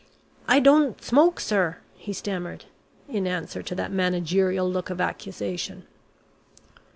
"I 0.47 0.59
don't 0.59 0.99
smoke, 1.03 1.39
sir," 1.39 1.77
he 1.95 2.11
stammered 2.11 2.65
in 3.07 3.27
answer 3.27 3.61
to 3.61 3.75
that 3.75 3.91
managerial 3.91 4.67
look 4.67 4.89
of 4.89 4.99
accusation. 4.99 5.83